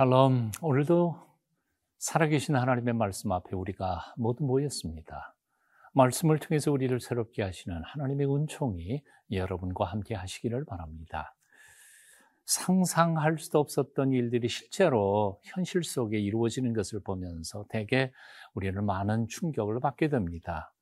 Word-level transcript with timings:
샬롬. 0.00 0.52
오늘도 0.62 1.14
살아계신 1.98 2.56
하나님의 2.56 2.94
말씀 2.94 3.32
앞에 3.32 3.54
우리가 3.54 4.14
모두 4.16 4.44
모였습니다. 4.44 5.34
말씀을 5.92 6.38
통해서 6.38 6.72
우리를 6.72 6.98
새롭게 7.00 7.42
하시는 7.42 7.82
하나님의 7.84 8.34
은총이 8.34 9.02
여러분과 9.30 9.84
함께 9.84 10.14
하시기를 10.14 10.64
바랍니다. 10.64 11.34
상상할 12.46 13.36
수도 13.38 13.58
없었던 13.58 14.12
일들이 14.12 14.48
실제로 14.48 15.38
현실 15.44 15.84
속에 15.84 16.18
이루어지는 16.18 16.72
것을 16.72 17.00
보면서 17.00 17.66
대개 17.68 18.10
우리는 18.54 18.82
많은 18.82 19.28
충격을 19.28 19.80
받게 19.80 20.08
됩니다. 20.08 20.72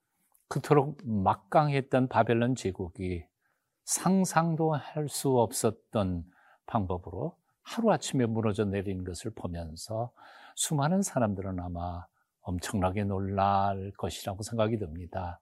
그토록 0.46 1.00
막강했던 1.04 2.06
바벨론 2.06 2.54
제국이 2.54 3.24
상상도 3.82 4.74
할 4.74 5.08
수 5.08 5.40
없었던 5.40 6.22
방법으로 6.66 7.36
하루아침에 7.68 8.26
무너져 8.26 8.64
내리는 8.64 9.04
것을 9.04 9.30
보면서 9.34 10.10
수많은 10.54 11.02
사람들은 11.02 11.60
아마 11.60 12.06
엄청나게 12.40 13.04
놀랄 13.04 13.92
것이라고 13.98 14.42
생각이 14.42 14.78
듭니다. 14.78 15.40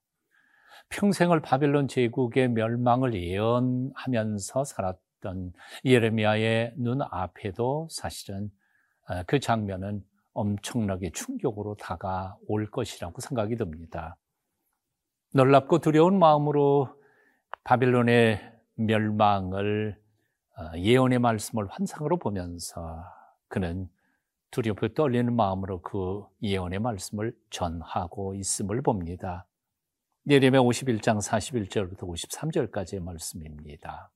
평생을 0.88 1.40
바벨론 1.40 1.88
제국의 1.88 2.48
멸망을 2.48 3.14
예언하면서 3.14 4.64
살았던 4.64 5.52
예레미야의 5.84 6.74
눈 6.76 7.00
앞에도 7.02 7.88
사실은 7.90 8.50
어, 9.08 9.22
그 9.26 9.38
장면은 9.38 10.04
엄청나게 10.32 11.12
충격으로 11.12 11.76
다가올 11.76 12.70
것이라고 12.70 13.20
생각이 13.20 13.56
듭니다. 13.56 14.16
놀랍고 15.32 15.78
두려운 15.78 16.18
마음으로 16.18 16.88
바벨론의 17.64 18.40
멸망을 18.74 19.96
어, 19.96 20.05
예언의 20.76 21.18
말씀을 21.18 21.66
환상으로 21.68 22.18
보면서 22.18 23.04
그는 23.48 23.88
두렵고 24.50 24.88
떨리는 24.88 25.34
마음으로 25.34 25.82
그 25.82 26.24
예언의 26.42 26.78
말씀을 26.78 27.36
전하고 27.50 28.34
있음을 28.34 28.82
봅니다. 28.82 29.46
예레미야 30.28 30.60
51장 30.60 31.20
41절부터 31.22 32.00
53절까지의 32.00 33.00
말씀입니다. 33.00 34.10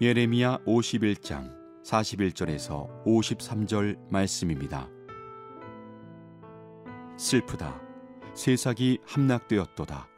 예레미야 0.00 0.58
51장 0.64 1.54
41절에서 1.84 3.04
53절 3.04 3.98
말씀입니다. 4.10 4.88
슬프다. 7.20 7.78
세상이 8.32 8.98
함락되었도다. 9.04 10.08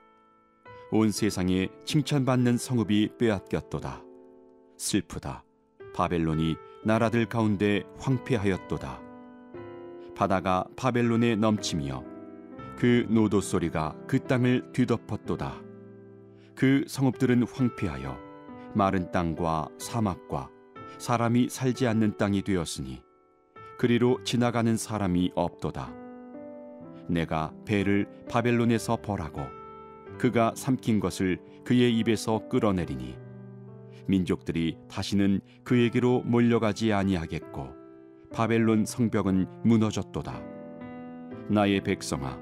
온 0.92 1.11
세상에 1.11 1.67
칭찬받는 1.84 2.56
성읍이 2.56 3.19
빼앗겼도다. 3.19 4.05
슬프다. 4.77 5.42
바벨론이 5.97 6.55
나라들 6.84 7.27
가운데 7.27 7.83
황폐하였도다. 7.98 9.00
바다가 10.14 10.64
바벨론에 10.77 11.34
넘치며 11.34 12.05
그 12.78 13.05
노도 13.09 13.41
소리가 13.41 13.97
그 14.06 14.21
땅을 14.21 14.71
뒤덮었도다. 14.72 15.60
그 16.55 16.84
성읍들은 16.87 17.49
황폐하여 17.49 18.16
마른 18.76 19.10
땅과 19.10 19.71
사막과 19.76 20.50
사람이 20.99 21.49
살지 21.49 21.88
않는 21.88 22.16
땅이 22.16 22.43
되었으니 22.43 23.03
그리로 23.76 24.22
지나가는 24.22 24.76
사람이 24.76 25.32
없도다. 25.34 26.01
내가 27.08 27.52
배를 27.64 28.06
바벨론에서 28.28 28.96
벌하고 28.96 29.42
그가 30.18 30.52
삼킨 30.54 31.00
것을 31.00 31.38
그의 31.64 31.96
입에서 31.98 32.48
끌어내리니 32.48 33.16
민족들이 34.06 34.76
다시는 34.88 35.40
그에게로 35.64 36.22
몰려가지 36.22 36.92
아니하겠고 36.92 37.74
바벨론 38.32 38.84
성벽은 38.86 39.46
무너졌도다. 39.64 40.42
나의 41.48 41.82
백성아, 41.82 42.38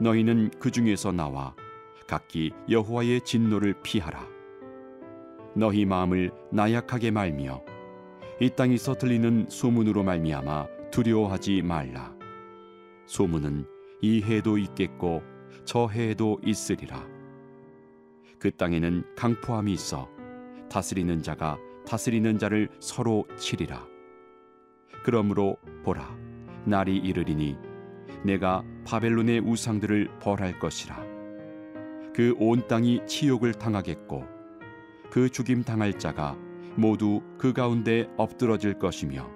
너희는 0.00 0.50
그 0.58 0.70
중에서 0.70 1.12
나와 1.12 1.54
각기 2.06 2.52
여호와의 2.68 3.20
진노를 3.22 3.74
피하라. 3.82 4.26
너희 5.54 5.84
마음을 5.84 6.30
나약하게 6.50 7.10
말며 7.10 7.62
이 8.40 8.50
땅에서 8.50 8.94
들리는 8.94 9.46
소문으로 9.48 10.02
말미암아 10.02 10.90
두려워하지 10.90 11.62
말라. 11.62 12.14
소문은 13.06 13.66
이 14.00 14.22
해도 14.22 14.58
있겠고 14.58 15.22
저 15.64 15.88
해에도 15.88 16.38
있으리라. 16.44 17.06
그 18.38 18.50
땅에는 18.50 19.14
강포함이 19.16 19.72
있어 19.72 20.08
다스리는 20.70 21.22
자가 21.22 21.58
다스리는 21.86 22.38
자를 22.38 22.68
서로 22.78 23.26
치리라. 23.36 23.86
그러므로 25.02 25.56
보라, 25.84 26.16
날이 26.64 26.96
이르리니 26.96 27.56
내가 28.24 28.64
바벨론의 28.84 29.40
우상들을 29.40 30.18
벌할 30.20 30.58
것이라. 30.58 31.10
그 32.14 32.34
온 32.38 32.66
땅이 32.68 33.06
치욕을 33.06 33.54
당하겠고 33.54 34.24
그 35.10 35.28
죽임 35.30 35.62
당할 35.62 35.98
자가 35.98 36.36
모두 36.76 37.22
그 37.38 37.52
가운데 37.52 38.08
엎드러질 38.16 38.78
것이며 38.78 39.28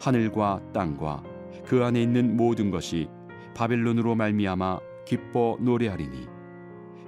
하늘과 0.00 0.72
땅과 0.72 1.22
그 1.64 1.84
안에 1.84 2.02
있는 2.02 2.36
모든 2.36 2.70
것이 2.70 3.08
바벨론으로 3.54 4.14
말미암아 4.14 4.80
기뻐 5.06 5.58
노래하리니 5.60 6.26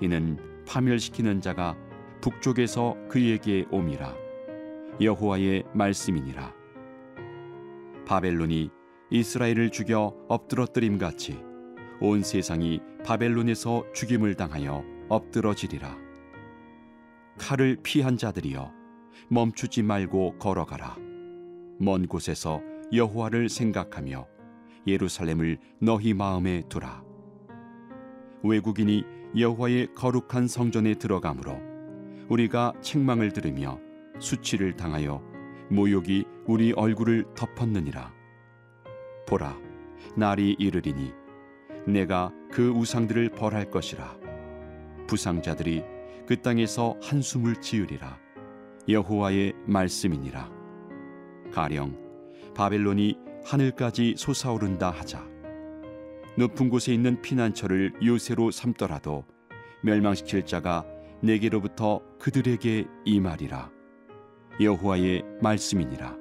이는 0.01 0.39
파멸시키는 0.67 1.41
자가 1.41 1.77
북쪽에서 2.21 2.97
그에게 3.09 3.67
옴이라. 3.71 4.15
여호와의 5.01 5.65
말씀이니라. 5.75 6.55
바벨론이 8.07 8.71
이스라엘을 9.11 9.71
죽여 9.71 10.15
엎드러뜨림 10.29 10.99
같이 10.99 11.39
온 12.01 12.23
세상이 12.23 12.81
바벨론에서 13.05 13.85
죽임을 13.93 14.35
당하여 14.35 14.85
엎드러지리라. 15.09 15.97
칼을 17.39 17.79
피한 17.83 18.17
자들이여 18.17 18.73
멈추지 19.29 19.83
말고 19.83 20.39
걸어가라. 20.39 20.97
먼 21.79 22.07
곳에서 22.07 22.61
여호와를 22.93 23.49
생각하며 23.49 24.34
예루살렘을 24.87 25.59
너희 25.81 26.15
마음에 26.15 26.63
두라. 26.69 27.03
외국인이 28.43 29.05
여호와의 29.37 29.95
거룩한 29.95 30.47
성전에 30.47 30.95
들어가므로 30.95 31.59
우리가 32.29 32.73
책망을 32.81 33.33
들으며 33.33 33.81
수치를 34.19 34.77
당하여 34.77 35.23
모욕이 35.71 36.25
우리 36.47 36.73
얼굴을 36.73 37.25
덮었느니라. 37.35 38.13
보라, 39.27 39.57
날이 40.17 40.55
이르리니 40.59 41.13
내가 41.87 42.31
그 42.53 42.71
우상들을 42.71 43.31
벌할 43.31 43.71
것이라. 43.71 44.17
부상자들이 45.07 45.83
그 46.27 46.41
땅에서 46.41 46.97
한숨을 47.03 47.61
지으리라. 47.61 48.19
여호와의 48.89 49.55
말씀이니라. 49.67 50.51
가령 51.53 51.97
바벨론이 52.55 53.19
하늘까지 53.45 54.15
솟아오른다 54.17 54.91
하자. 54.91 55.23
높은 56.37 56.69
곳에 56.69 56.93
있는 56.93 57.21
피난처를 57.23 57.93
요새로 58.05 58.51
삼더라도 58.51 59.25
멸망시킬 59.83 60.47
자가 60.47 60.85
내게로부터 61.23 62.01
그들에게 62.19 62.87
임하리라. 63.05 63.71
여호와의 64.61 65.23
말씀이니라. 65.41 66.17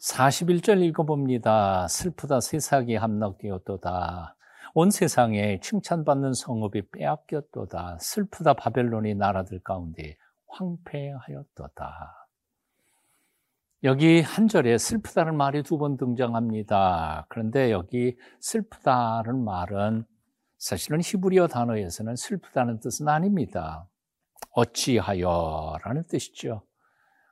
41절 0.00 0.82
읽어봅니다. 0.82 1.88
슬프다 1.88 2.40
세상이 2.40 2.96
함락되었도다. 2.96 4.36
온 4.74 4.90
세상에 4.90 5.60
칭찬받는 5.60 6.34
성읍이 6.34 6.90
빼앗겼도다. 6.92 7.98
슬프다 8.00 8.54
바벨론이 8.54 9.14
나라들 9.14 9.60
가운데 9.60 10.16
황폐하였도다. 10.48 12.23
여기 13.84 14.22
한 14.22 14.48
절에 14.48 14.78
슬프다는 14.78 15.36
말이 15.36 15.62
두 15.62 15.76
번 15.76 15.98
등장합니다. 15.98 17.26
그런데 17.28 17.70
여기 17.70 18.16
슬프다는 18.40 19.44
말은 19.44 20.04
사실은 20.56 21.00
히브리어 21.02 21.48
단어에서는 21.48 22.16
슬프다는 22.16 22.80
뜻은 22.80 23.08
아닙니다. 23.08 23.86
어찌하여 24.52 25.76
라는 25.84 26.06
뜻이죠. 26.06 26.62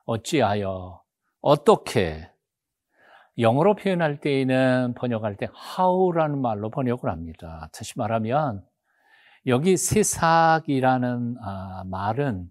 어찌하여, 0.04 1.02
어떻게. 1.40 2.31
영어로 3.38 3.75
표현할 3.76 4.20
때에는 4.20 4.93
번역할 4.94 5.37
때 5.38 5.49
how라는 5.78 6.38
말로 6.43 6.69
번역을 6.69 7.08
합니다. 7.08 7.70
다시 7.72 7.94
말하면 7.96 8.62
여기 9.46 9.78
세삭이라는 9.78 11.37
아, 11.40 11.84
말은 11.87 12.46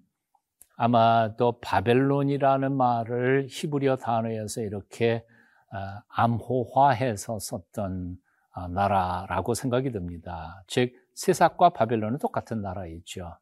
아마 0.84 1.36
또 1.36 1.60
바벨론이라는 1.60 2.76
말을 2.76 3.46
히브리어 3.52 3.98
단어에서 3.98 4.62
이렇게 4.62 5.24
아, 5.70 6.02
암호화해서 6.08 7.38
썼던 7.38 8.18
아, 8.50 8.68
나라라고 8.68 9.54
생각이 9.54 9.92
듭니다. 9.92 10.64
즉 10.66 10.92
세삭과 11.14 11.70
바벨론은 11.70 12.18
똑같은 12.18 12.64
나라이죠. 12.64 13.38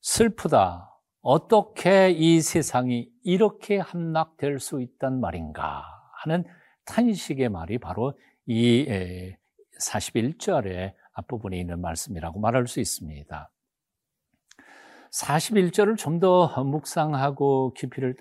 슬프다. 0.00 0.90
어떻게 1.20 2.10
이 2.10 2.40
세상이 2.40 3.10
이렇게 3.24 3.76
함락될 3.76 4.58
수 4.58 4.80
있단 4.80 5.20
말인가 5.20 5.84
하는 6.22 6.44
탄식의 6.86 7.50
말이 7.50 7.76
바로 7.76 8.18
이 8.46 8.86
41절의 9.82 10.94
앞부분에 11.12 11.58
있는 11.58 11.82
말씀이라고 11.82 12.40
말할 12.40 12.66
수 12.68 12.80
있습니다. 12.80 13.50
41절을 15.14 15.96
좀 15.96 16.18
더 16.20 16.46
묵상하고 16.64 17.74
깊이를 17.74 18.16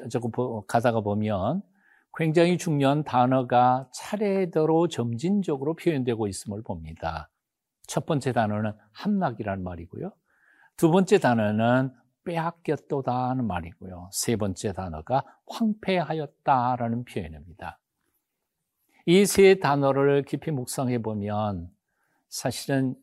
가다가 0.67 1.01
보면 1.01 1.61
굉장히 2.15 2.57
중요한 2.57 3.03
단어가 3.03 3.87
차례대로 3.93 4.87
점진적으로 4.87 5.75
표현되고 5.75 6.27
있음을 6.27 6.61
봅니다. 6.63 7.29
첫 7.87 8.05
번째 8.05 8.31
단어는 8.33 8.73
함락이라는 8.91 9.63
말이고요. 9.63 10.11
두 10.77 10.91
번째 10.91 11.17
단어는 11.19 11.91
빼앗겼도다 12.25 13.29
하는 13.29 13.45
말이고요. 13.45 14.09
세 14.11 14.35
번째 14.35 14.73
단어가 14.73 15.23
황폐하였다 15.47 16.75
라는 16.77 17.05
표현입니다. 17.05 17.79
이 19.05 19.25
세 19.25 19.59
단어를 19.59 20.23
깊이 20.23 20.51
묵상해 20.51 21.01
보면 21.01 21.69
사실은 22.29 22.95
아, 22.95 23.02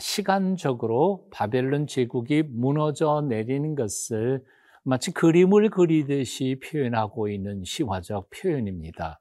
시간적으로 0.00 1.26
바벨론 1.30 1.86
제국이 1.86 2.42
무너져 2.42 3.22
내리는 3.28 3.74
것을 3.74 4.44
마치 4.82 5.12
그림을 5.12 5.70
그리듯이 5.70 6.60
표현하고 6.62 7.28
있는 7.28 7.64
시화적 7.64 8.30
표현입니다. 8.30 9.20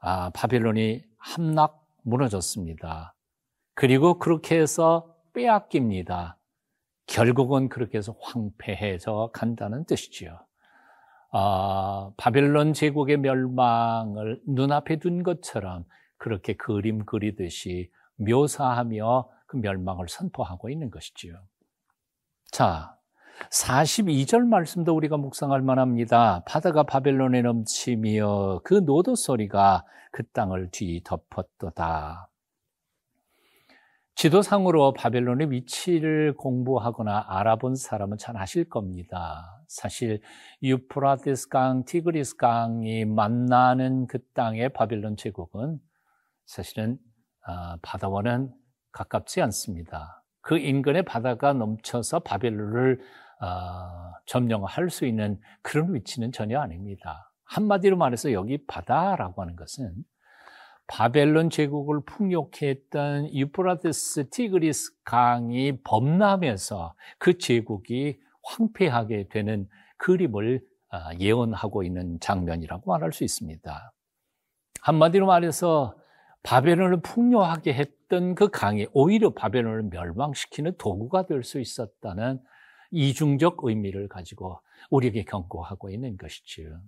아, 0.00 0.30
바벨론이 0.30 1.02
함락 1.18 1.84
무너졌습니다. 2.02 3.14
그리고 3.74 4.18
그렇게 4.18 4.60
해서 4.60 5.14
빼앗깁니다. 5.32 6.38
결국은 7.06 7.68
그렇게 7.68 7.98
해서 7.98 8.14
황폐해져 8.20 9.30
간다는 9.32 9.84
뜻이지요. 9.84 10.38
아, 11.32 12.12
바벨론 12.16 12.72
제국의 12.72 13.18
멸망을 13.18 14.40
눈앞에 14.46 15.00
둔 15.00 15.22
것처럼 15.22 15.84
그렇게 16.16 16.54
그림 16.54 17.04
그리듯이 17.04 17.90
묘사하며 18.16 19.33
그 19.46 19.56
멸망을 19.56 20.08
선포하고 20.08 20.70
있는 20.70 20.90
것이지요. 20.90 21.36
자, 22.50 22.96
42절 23.50 24.46
말씀도 24.46 24.94
우리가 24.94 25.16
묵상할 25.16 25.62
만합니다. 25.62 26.42
바다가 26.46 26.84
바벨론에 26.84 27.42
넘치며 27.42 28.60
그 28.64 28.74
노도 28.74 29.16
소리가 29.16 29.84
그 30.12 30.22
땅을 30.30 30.70
뒤덮었도다. 30.70 32.28
지도상으로 34.16 34.92
바벨론의 34.92 35.50
위치를 35.50 36.34
공부하거나 36.36 37.24
알아본 37.26 37.74
사람은 37.74 38.16
잘 38.16 38.36
아실 38.36 38.68
겁니다. 38.68 39.60
사실 39.66 40.20
유프라테스 40.62 41.48
강, 41.48 41.84
티그리스 41.84 42.36
강이 42.36 43.04
만나는 43.06 44.06
그 44.06 44.20
땅의 44.34 44.68
바벨론 44.72 45.16
제국은 45.16 45.80
사실은 46.46 46.98
아, 47.42 47.76
바다와는 47.82 48.52
가깝지 48.94 49.42
않습니다. 49.42 50.22
그 50.40 50.56
인근에 50.56 51.02
바다가 51.02 51.52
넘쳐서 51.52 52.20
바벨론을 52.20 53.00
아, 53.40 54.14
점령할 54.26 54.88
수 54.88 55.04
있는 55.04 55.38
그런 55.62 55.94
위치는 55.94 56.32
전혀 56.32 56.60
아닙니다. 56.60 57.30
한마디로 57.44 57.96
말해서 57.96 58.32
여기 58.32 58.64
바다라고 58.66 59.42
하는 59.42 59.56
것은 59.56 59.92
바벨론 60.86 61.50
제국을 61.50 62.02
풍요케했던 62.04 63.34
유프라테스 63.34 64.30
티그리스 64.30 64.92
강이 65.04 65.80
범람해서 65.82 66.94
그 67.18 67.38
제국이 67.38 68.18
황폐하게 68.42 69.28
되는 69.28 69.68
그림을 69.96 70.62
아, 70.90 71.12
예언하고 71.18 71.82
있는 71.82 72.20
장면이라고 72.20 72.90
말할 72.90 73.12
수 73.12 73.24
있습니다. 73.24 73.92
한마디로 74.82 75.26
말해서 75.26 75.96
바벨론을 76.44 77.00
풍요하게 77.00 77.72
했던 77.74 78.34
그 78.34 78.48
강이 78.50 78.86
오히려 78.92 79.30
바벨론을 79.30 79.84
멸망시키는 79.84 80.76
도구가 80.78 81.26
될 81.26 81.42
수 81.42 81.58
있었다는 81.58 82.40
이중적 82.90 83.58
의미를 83.62 84.08
가지고 84.08 84.60
우리에게 84.90 85.24
경고하고 85.24 85.90
있는 85.90 86.16
것이지요. 86.16 86.80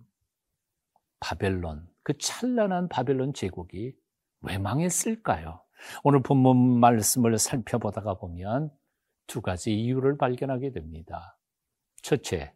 바벨론, 1.21 1.89
그 2.03 2.17
찬란한 2.19 2.89
바벨론 2.89 3.33
제국이 3.33 3.95
왜 4.43 4.59
망했을까요? 4.59 5.61
오늘 6.05 6.23
본문 6.23 6.79
말씀을 6.79 7.39
살펴보다가 7.39 8.15
보면 8.15 8.71
두 9.27 9.41
가지 9.41 9.75
이유를 9.75 10.19
발견하게 10.19 10.73
됩니다. 10.73 11.39
첫째, 12.03 12.53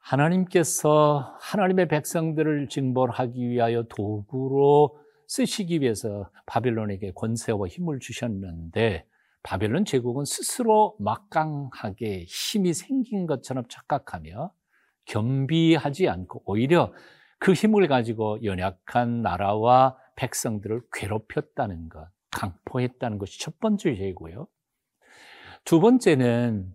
하나님께서 0.00 1.36
하나님의 1.40 1.88
백성들을 1.88 2.68
징벌하기 2.68 3.48
위하여 3.48 3.82
도구로 3.84 4.98
쓰시기 5.26 5.80
위해서 5.80 6.30
바벨론에게 6.46 7.12
권세와 7.12 7.66
힘을 7.68 7.98
주셨는데 8.00 9.06
바벨론 9.42 9.84
제국은 9.84 10.24
스스로 10.24 10.96
막강하게 10.98 12.24
힘이 12.24 12.74
생긴 12.74 13.26
것처럼 13.26 13.64
착각하며 13.68 14.52
겸비하지 15.04 16.08
않고 16.08 16.42
오히려 16.44 16.92
그 17.38 17.52
힘을 17.52 17.86
가지고 17.86 18.42
연약한 18.42 19.22
나라와 19.22 19.96
백성들을 20.16 20.82
괴롭혔다는 20.92 21.88
것, 21.88 22.08
강포했다는 22.32 23.18
것이 23.18 23.40
첫 23.40 23.60
번째 23.60 23.96
예고요. 23.96 24.48
두 25.64 25.80
번째는 25.80 26.72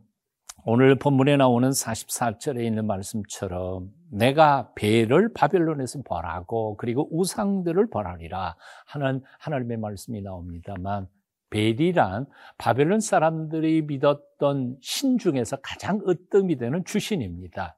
오늘 0.63 0.95
본문에 0.95 1.38
나오는 1.38 1.69
44절에 1.69 2.63
있는 2.63 2.86
말씀처럼 2.86 3.92
내가 4.11 4.71
배를 4.75 5.31
바벨론에서 5.33 6.01
벌하고 6.03 6.75
그리고 6.77 7.07
우상들을 7.11 7.89
벌하리라 7.89 8.56
하는 8.85 9.23
하나님의 9.39 9.77
말씀이 9.77 10.21
나옵니다만 10.21 11.07
벨이란 11.49 12.25
바벨론 12.57 12.99
사람들이 12.99 13.83
믿었던 13.83 14.77
신 14.81 15.18
중에서 15.18 15.57
가장 15.61 16.01
으뜸이 16.07 16.57
되는 16.57 16.83
주신입니다. 16.85 17.77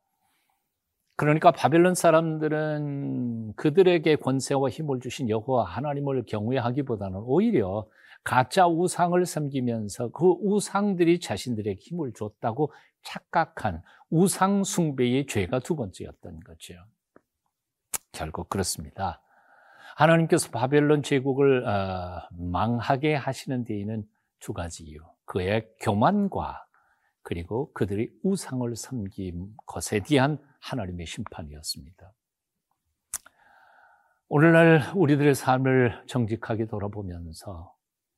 그러니까 1.16 1.52
바벨론 1.52 1.94
사람들은 1.94 3.54
그들에게 3.56 4.16
권세와 4.16 4.70
힘을 4.70 5.00
주신 5.00 5.30
여호와 5.30 5.66
하나님을 5.66 6.24
경외하기보다는 6.26 7.20
오히려 7.24 7.86
가짜 8.24 8.68
우상을 8.68 9.26
섬기면서 9.26 10.10
그 10.10 10.36
우상들이 10.42 11.20
자신들에게 11.20 11.80
힘을 11.80 12.14
줬다고 12.14 12.72
착각한 13.04 13.82
우상 14.10 14.64
숭배의 14.64 15.28
죄가 15.28 15.60
두 15.60 15.76
번째였던 15.76 16.40
거죠. 16.42 16.76
결국 18.12 18.48
그렇습니다. 18.48 19.22
하나님께서 19.96 20.50
바벨론 20.52 21.04
제국을 21.04 21.68
어, 21.68 22.28
망하게 22.32 23.16
하시는 23.16 23.64
데에는 23.64 24.08
두 24.40 24.54
가지 24.54 24.84
이유. 24.84 25.00
그의 25.26 25.68
교만과 25.80 26.66
그리고 27.22 27.72
그들이 27.74 28.12
우상을 28.24 28.76
섬긴 28.76 29.56
것에 29.66 30.02
대한 30.02 30.38
하나님의 30.60 31.06
심판이었습니다. 31.06 32.12
오늘날 34.30 34.92
우리들의 34.96 35.36
삶을 35.36 36.04
정직하게 36.08 36.66
돌아보면서 36.66 37.73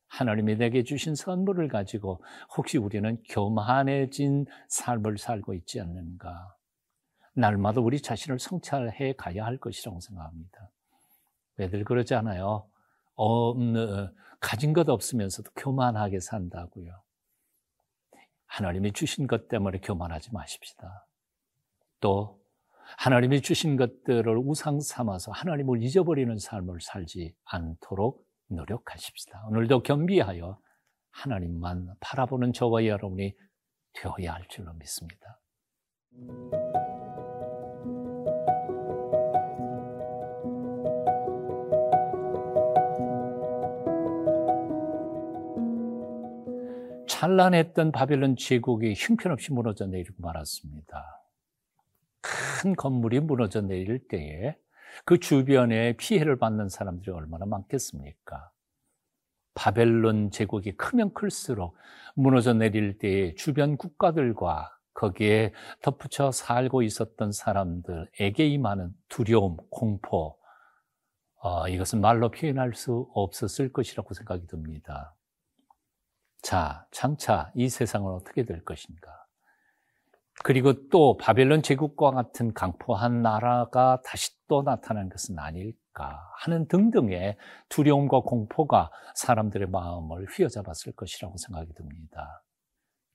하나님이 0.08 0.56
내게 0.56 0.82
주신 0.82 1.14
선물을 1.14 1.68
가지고 1.68 2.22
혹시 2.56 2.78
우리는 2.78 3.22
교만해진 3.28 4.46
삶을 4.68 5.18
살고 5.18 5.54
있지 5.54 5.80
않는가? 5.80 6.56
날마다 7.34 7.80
우리 7.80 8.00
자신을 8.00 8.38
성찰해 8.38 9.14
가야 9.14 9.44
할 9.44 9.58
것이라고 9.58 10.00
생각합니다. 10.00 10.70
왜들 11.58 11.84
그러지 11.84 12.14
않아요? 12.14 12.68
어, 13.16 13.54
가진 14.40 14.72
것 14.72 14.88
없으면서도 14.88 15.50
교만하게 15.56 16.20
산다고요. 16.20 17.02
하나님이 18.46 18.92
주신 18.92 19.26
것 19.26 19.48
때문에 19.48 19.78
교만하지 19.80 20.32
마십시다. 20.32 21.06
또 22.00 22.40
하나님이 22.98 23.42
주신 23.42 23.76
것들을 23.76 24.36
우상 24.38 24.80
삼아서 24.80 25.32
하나님을 25.32 25.82
잊어버리는 25.82 26.38
삶을 26.38 26.80
살지 26.80 27.34
않도록 27.44 28.25
노력하십시다. 28.48 29.46
오늘도 29.48 29.82
겸비하여 29.82 30.58
하나님만 31.10 31.94
바라보는 32.00 32.52
저와 32.52 32.86
여러분이 32.86 33.34
되어야 33.94 34.34
할 34.34 34.46
줄로 34.48 34.72
믿습니다. 34.74 35.40
찬란했던 47.08 47.92
바벨론 47.92 48.36
제국이 48.36 48.94
형편없이 48.96 49.52
무너져 49.52 49.86
내리고 49.86 50.14
말았습니다. 50.18 51.22
큰 52.20 52.74
건물이 52.74 53.20
무너져 53.20 53.62
내릴 53.62 54.06
때에 54.06 54.56
그 55.04 55.18
주변에 55.18 55.94
피해를 55.94 56.38
받는 56.38 56.68
사람들이 56.68 57.10
얼마나 57.10 57.46
많겠습니까? 57.46 58.50
바벨론 59.54 60.30
제국이 60.30 60.76
크면 60.76 61.14
클수록 61.14 61.76
무너져 62.14 62.52
내릴 62.52 62.98
때 62.98 63.34
주변 63.34 63.76
국가들과 63.76 64.76
거기에 64.94 65.52
덧붙여 65.82 66.32
살고 66.32 66.82
있었던 66.82 67.32
사람들에게 67.32 68.46
임하는 68.46 68.94
두려움, 69.08 69.56
공포, 69.70 70.38
어, 71.36 71.68
이것은 71.68 72.00
말로 72.00 72.30
표현할 72.30 72.74
수 72.74 73.10
없었을 73.14 73.72
것이라고 73.72 74.14
생각이 74.14 74.46
듭니다. 74.46 75.14
자, 76.42 76.86
장차 76.90 77.52
이 77.54 77.68
세상은 77.68 78.12
어떻게 78.12 78.44
될 78.44 78.64
것인가? 78.64 79.25
그리고 80.44 80.88
또 80.88 81.16
바벨론 81.16 81.62
제국과 81.62 82.10
같은 82.12 82.52
강포한 82.52 83.22
나라가 83.22 84.00
다시 84.04 84.30
또 84.48 84.62
나타난 84.62 85.08
것은 85.08 85.38
아닐까 85.38 86.20
하는 86.38 86.68
등등의 86.68 87.36
두려움과 87.68 88.20
공포가 88.20 88.90
사람들의 89.14 89.68
마음을 89.68 90.26
휘어잡았을 90.26 90.92
것이라고 90.92 91.36
생각이 91.36 91.72
듭니다. 91.74 92.42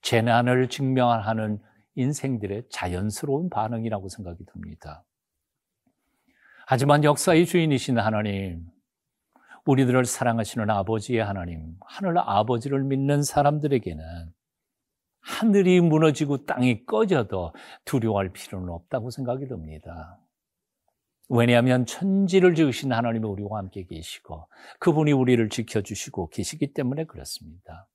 재난을 0.01 0.68
증명하는 0.68 1.60
인생들의 1.96 2.63
자연스러운 2.72 3.50
반응이라고 3.50 4.10
생각이 4.10 4.44
듭니다. 4.51 5.04
하지만 6.66 7.04
역사의 7.04 7.46
주인이신 7.46 8.00
하나님, 8.00 8.66
우리들을 9.66 10.06
사랑하시는 10.06 10.70
아버지의 10.70 11.24
하나님, 11.24 11.75
하늘 11.86 12.18
아버지를 12.18 12.84
믿는 12.84 13.24
사람들에게는 13.24 14.04
하늘이 15.22 15.82
무너지고 15.82 16.46
땅이 16.46 16.86
꺼져도 16.86 17.54
두려워할 17.86 18.30
필요는 18.30 18.70
없다고 18.70 19.12
생각이 19.12 19.48
듭니다. 19.48 20.20
왜냐하면 21.30 21.86
천지를 21.86 22.56
지으신 22.56 22.92
하나님이 22.92 23.25
우리와 23.25 23.60
함께 23.60 23.86
계시고 23.86 24.48
그분이 24.80 25.13
우리를 25.13 25.48
지켜주시고 25.48 26.30
계시기 26.30 26.74
때문에 26.74 27.06
그렇습니다. 27.06 27.88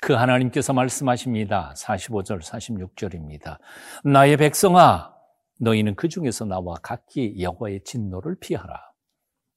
그 0.00 0.14
하나님께서 0.14 0.72
말씀하십니다. 0.72 1.72
45절, 1.76 2.42
46절입니다. 2.42 3.58
나의 4.04 4.36
백성아, 4.36 5.14
너희는 5.60 5.94
그 5.94 6.08
중에서 6.08 6.44
나와 6.44 6.74
각기 6.82 7.40
여호와의 7.40 7.84
진노를 7.84 8.36
피하라. 8.40 8.92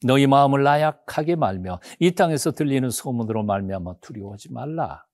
너희 0.06 0.28
마음을 0.28 0.62
나약하게 0.62 1.36
말며 1.36 1.80
이 2.00 2.12
땅에서 2.12 2.52
들리는 2.52 2.88
소문으로 2.92 3.44
말미암아 3.44 3.96
두려워하지 4.02 4.54
말라. 4.54 5.07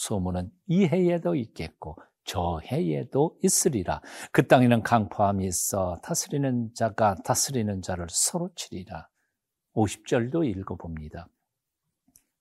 소문은 0.00 0.50
이 0.66 0.86
해에도 0.86 1.34
있겠고 1.34 1.96
저 2.24 2.60
해에도 2.64 3.36
있으리라. 3.42 4.00
그 4.32 4.46
땅에는 4.46 4.82
강포함이 4.82 5.44
있어 5.46 6.00
다스리는 6.02 6.70
자가 6.74 7.16
다스리는 7.24 7.82
자를 7.82 8.06
서로 8.08 8.50
치리라. 8.54 9.08
50절도 9.74 10.46
읽어봅니다. 10.46 11.28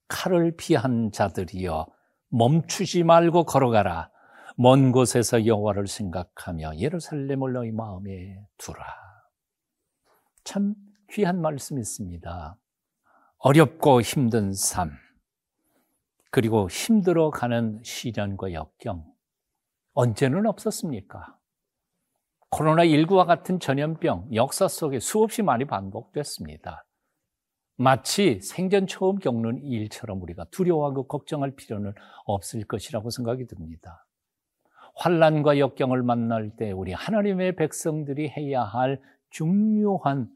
칼을 0.08 0.56
피한 0.56 1.12
자들이여 1.12 1.88
멈추지 2.30 3.04
말고 3.04 3.44
걸어가라. 3.44 4.10
먼 4.56 4.92
곳에서 4.92 5.46
여호와를 5.46 5.88
생각하며 5.88 6.78
예루살렘을 6.78 7.54
너희 7.54 7.72
마음에 7.72 8.40
두라. 8.58 8.84
참 10.44 10.76
귀한 11.12 11.42
말씀이 11.42 11.80
있습니다. 11.80 12.58
어렵고 13.38 14.02
힘든 14.02 14.54
삶, 14.54 14.92
그리고 16.32 16.70
힘들어 16.70 17.32
가는 17.32 17.80
시련과 17.84 18.54
역경, 18.54 19.04
언제는 19.94 20.46
없었습니까? 20.46 21.38
코로나19와 22.52 23.26
같은 23.26 23.60
전염병, 23.60 24.30
역사 24.34 24.68
속에 24.68 25.00
수없이 25.00 25.42
많이 25.42 25.66
반복됐습니다. 25.66 26.86
마치 27.78 28.42
생전 28.42 28.88
처음 28.88 29.20
겪는 29.20 29.64
일처럼 29.64 30.22
우리가 30.22 30.46
두려워하고 30.52 31.08
걱정할 31.08 31.56
필요는 31.56 31.94
없을 32.26 32.66
것이라고 32.66 33.10
생각이 33.10 33.48
듭니다. 33.48 34.06
환란과 34.96 35.60
역경을 35.60 36.04
만날 36.04 36.56
때 36.58 36.72
우리 36.72 36.92
하나님의 36.92 37.56
백성들이 37.56 38.30
해야 38.30 38.64
할 38.64 39.02
중요한 39.30 40.30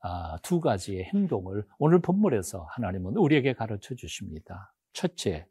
아, 0.00 0.36
두 0.42 0.60
가지의 0.60 1.04
행동을 1.04 1.64
오늘 1.78 2.00
본문에서 2.00 2.66
하나님은 2.68 3.16
우리에게 3.16 3.54
가르쳐 3.54 3.94
주십니다. 3.94 4.73
첫째, 4.94 5.46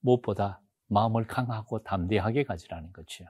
무엇보다 0.00 0.60
마음을 0.86 1.26
강하고 1.26 1.82
담대하게 1.82 2.44
가지라는 2.44 2.92
거죠. 2.92 3.24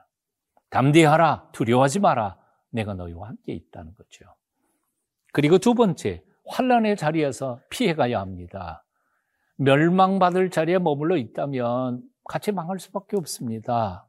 담대하라, 0.69 1.49
두려워하지 1.51 1.99
마라. 1.99 2.37
내가 2.69 2.93
너희와 2.93 3.27
함께 3.27 3.53
있다는 3.53 3.93
거죠. 3.95 4.25
그리고 5.33 5.57
두 5.57 5.73
번째, 5.73 6.23
환란의 6.47 6.95
자리에서 6.95 7.59
피해가야 7.69 8.19
합니다. 8.19 8.85
멸망받을 9.57 10.49
자리에 10.49 10.79
머물러 10.79 11.17
있다면 11.17 12.03
같이 12.25 12.51
망할 12.51 12.79
수밖에 12.79 13.17
없습니다. 13.17 14.07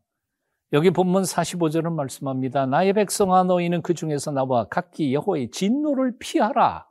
여기 0.73 0.90
본문 0.90 1.23
45절은 1.23 1.92
말씀합니다. 1.92 2.66
나의 2.66 2.92
백성아 2.92 3.44
너희는 3.44 3.82
그 3.82 3.94
중에서 3.94 4.30
나와 4.30 4.64
각기 4.68 5.12
여호와의 5.12 5.50
진노를 5.50 6.18
피하라. 6.18 6.87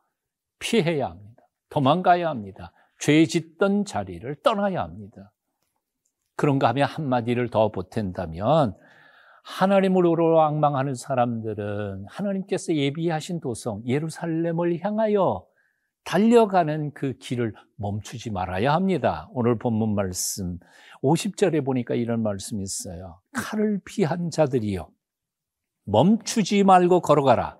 피해야 0.59 1.09
합니다. 1.09 1.43
도망가야 1.69 2.27
합니다. 2.27 2.73
죄 2.99 3.25
짓던 3.25 3.85
자리를 3.85 4.41
떠나야 4.43 4.83
합니다. 4.83 5.31
그런가 6.35 6.69
하면 6.69 6.87
한마디를 6.87 7.49
더 7.49 7.71
보탠다면 7.71 8.75
하나님으로 9.43 10.35
왕망하는 10.35 10.95
사람들은 10.95 12.05
하나님께서 12.07 12.75
예비하신 12.75 13.39
도성 13.39 13.81
예루살렘을 13.85 14.79
향하여 14.81 15.45
달려가는 16.05 16.93
그 16.93 17.13
길을 17.17 17.53
멈추지 17.75 18.31
말아야 18.31 18.73
합니다. 18.73 19.29
오늘 19.33 19.57
본문 19.57 19.95
말씀 19.95 20.57
50절에 21.03 21.63
보니까 21.65 21.95
이런 21.95 22.23
말씀이 22.23 22.63
있어요. 22.63 23.19
칼을 23.33 23.81
피한 23.85 24.29
자들이요. 24.29 24.89
멈추지 25.85 26.63
말고 26.63 27.01
걸어가라. 27.01 27.57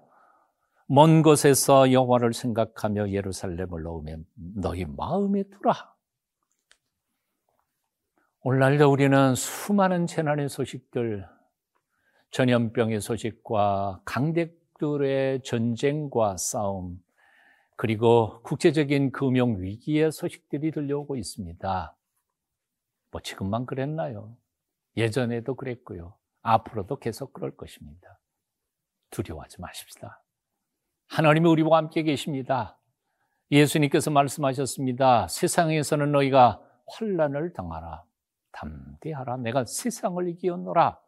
먼 0.91 1.22
곳에서 1.22 1.91
여호와를 1.91 2.34
생각하며 2.34 3.12
예루살렘을 3.12 3.84
넣으면 3.84 4.25
너희 4.55 4.86
마음에 4.86 5.43
두라. 5.43 5.96
오늘날도 8.41 8.91
우리는 8.91 9.36
수많은 9.36 10.08
재난의 10.08 10.50
소식들, 10.50 11.27
전염병의 12.31 13.01
소식과 13.01 14.01
강대들의 14.03 15.43
전쟁과 15.43 16.38
싸움, 16.38 16.98
그리고 17.75 18.41
국제적인 18.41 19.12
금융 19.12 19.62
위기의 19.62 20.12
소식들이 20.12 20.72
들려오고 20.72 21.17
있습니다. 21.17 21.96
뭐 23.12 23.22
지금만 23.22 23.67
그랬나요? 23.67 24.36
예전에도 24.98 25.53
그랬고요. 25.53 26.17
앞으로도 26.41 26.98
계속 26.98 27.31
그럴 27.31 27.55
것입니다. 27.55 28.19
두려워하지 29.12 29.62
마십시다. 29.62 30.24
하나님이 31.10 31.50
우리와 31.50 31.78
함께 31.78 32.04
계십니다. 32.04 32.78
예수님께서 33.51 34.12
말씀하셨습니다. 34.12 35.28
세상에서는 35.28 36.12
너희가 36.12 36.62
환란을 36.88 37.54
당하라. 37.54 38.04
담대하라. 38.51 39.38
내가 39.38 39.66
세상을 39.66 40.28
이기었노라. 40.30 41.00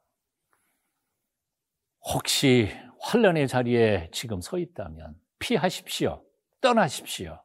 혹시 2.13 2.69
환란의 2.99 3.47
자리에 3.47 4.09
지금 4.11 4.41
서 4.41 4.57
있다면 4.57 5.15
피하십시오. 5.37 6.23
떠나십시오. 6.61 7.39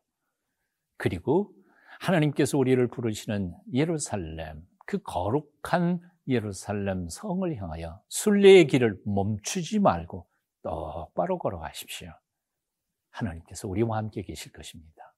그리고 0.96 1.52
하나님께서 2.00 2.56
우리를 2.56 2.86
부르시는 2.88 3.54
예루살렘, 3.74 4.62
그 4.86 4.98
거룩한 5.02 6.00
예루살렘 6.26 7.08
성을 7.08 7.54
향하여 7.54 8.00
순례의 8.08 8.66
길을 8.66 8.98
멈추지 9.04 9.78
말고 9.78 10.26
똑바로 10.62 11.38
걸어가십시오. 11.38 12.12
하나님께서 13.16 13.68
우리와 13.68 13.96
함께 13.98 14.22
계실 14.22 14.52
것입니다. 14.52 15.14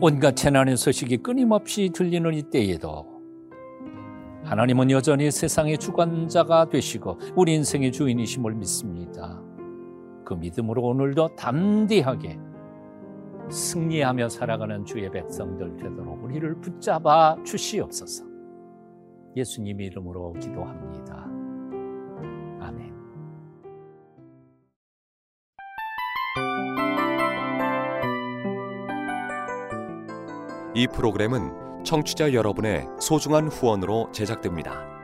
온갖 0.00 0.36
재난의 0.36 0.76
소식이 0.76 1.18
끊임없이 1.18 1.90
들리는 1.94 2.34
이때에도 2.34 3.06
하나님은 4.44 4.90
여전히 4.90 5.30
세상의 5.30 5.78
주관자가 5.78 6.68
되시고 6.68 7.18
우리 7.34 7.54
인생의 7.54 7.92
주인이심을 7.92 8.54
믿습니다. 8.54 9.40
그 10.26 10.34
믿음으로 10.34 10.82
오늘도 10.82 11.36
담대하게 11.36 12.38
승리하며 13.50 14.28
살아가는 14.28 14.84
주의 14.84 15.10
백성들 15.10 15.76
되도록 15.76 16.22
우리를 16.24 16.60
붙잡아 16.60 17.36
주시옵소서. 17.44 18.24
예수님 19.36 19.80
이름으로 19.80 20.32
기도합니다. 20.34 21.26
아멘. 22.60 22.94
이 30.74 30.86
프로그램은 30.88 31.84
청취자 31.84 32.32
여러분의 32.32 32.86
소중한 32.98 33.48
후원으로 33.48 34.10
제작됩니다. 34.12 35.03